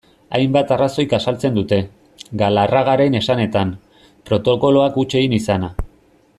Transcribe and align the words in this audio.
Hainbat 0.37 0.71
arrazoik 0.75 1.11
azaltzen 1.17 1.59
dute, 1.59 1.77
Galarragaren 2.43 3.19
esanetan, 3.21 3.77
protokoloak 4.31 4.99
huts 5.03 5.09
egin 5.23 5.41
izana. 5.43 5.75